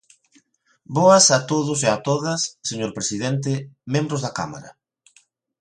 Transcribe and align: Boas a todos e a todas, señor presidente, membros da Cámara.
Boas 0.97 1.25
a 1.37 1.39
todos 1.51 1.79
e 1.87 1.89
a 1.95 1.97
todas, 2.07 2.41
señor 2.69 2.91
presidente, 2.97 3.51
membros 3.93 4.21
da 4.25 4.35
Cámara. 4.39 4.69